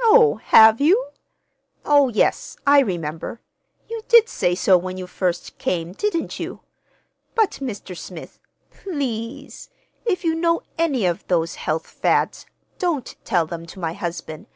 "Oh, 0.00 0.36
have 0.44 0.80
you? 0.80 1.08
Oh, 1.84 2.08
yes, 2.08 2.56
I 2.66 2.80
remember. 2.80 3.42
You 3.90 4.00
did 4.08 4.26
say 4.26 4.54
so 4.54 4.78
when 4.78 4.96
you 4.96 5.06
first 5.06 5.58
came, 5.58 5.92
didn't 5.92 6.40
you? 6.40 6.60
But, 7.34 7.58
Mr. 7.60 7.94
Smith 7.94 8.38
please, 8.70 9.68
if 10.06 10.24
you 10.24 10.34
know 10.34 10.62
any 10.78 11.04
of 11.04 11.26
those 11.26 11.56
health 11.56 11.88
fads, 11.88 12.46
don't 12.78 13.16
tell 13.22 13.44
them 13.44 13.66
to 13.66 13.78
my 13.78 13.92
husband. 13.92 14.46